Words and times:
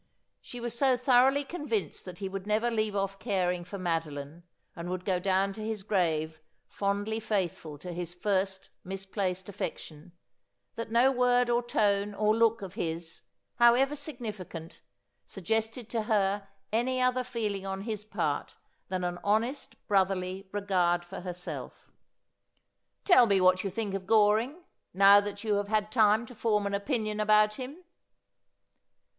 She 0.41 0.59
was 0.59 0.75
so 0.75 0.97
thoroughly 0.97 1.43
convinced 1.43 2.05
that 2.05 2.17
he 2.17 2.27
would 2.27 2.47
never 2.47 2.71
leave 2.71 2.93
ofE 2.95 3.19
caring 3.19 3.63
for 3.63 3.77
Madoline, 3.77 4.41
and 4.75 4.89
would 4.89 5.05
go 5.05 5.19
down 5.19 5.53
to 5.53 5.61
his 5.63 5.83
grave 5.83 6.41
fondly 6.67 7.19
faithful 7.19 7.77
to 7.77 7.93
his 7.93 8.11
first 8.11 8.71
misplaced 8.83 9.47
affection, 9.47 10.13
that 10.73 10.89
no 10.89 11.11
word 11.11 11.51
or 11.51 11.61
tone 11.61 12.15
or 12.15 12.35
look 12.35 12.63
of 12.63 12.73
his, 12.73 13.21
however 13.57 13.95
significant, 13.95 14.81
suggested 15.27 15.87
to 15.91 16.01
her 16.01 16.47
any 16.73 16.99
other 16.99 17.23
feeling 17.23 17.67
on 17.67 17.81
his 17.81 18.03
part 18.03 18.57
than 18.89 19.03
an 19.03 19.19
honest 19.23 19.75
brotherly 19.87 20.47
regard 20.51 21.05
for 21.05 21.19
herself. 21.21 21.85
132 23.05 23.05
Asphodel.' 23.05 23.05
Tell 23.13 23.27
me 23.27 23.37
■what 23.39 23.63
you 23.63 23.69
think 23.69 23.93
of 23.93 24.07
Goring, 24.07 24.63
now 24.95 25.21
that 25.21 25.43
you 25.43 25.57
have 25.57 25.67
had 25.67 25.91
time 25.91 26.25
to 26.25 26.33
form 26.33 26.65
an 26.65 26.73
opinion 26.73 27.19
about 27.19 27.53
him.' 27.59 27.83